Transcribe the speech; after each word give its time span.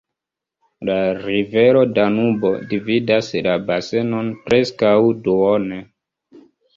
La 0.87 0.93
rivero 1.17 1.83
Danubo 1.97 2.51
dividas 2.71 3.29
la 3.49 3.53
basenon 3.67 4.31
preskaŭ 4.49 4.95
duone. 5.29 5.79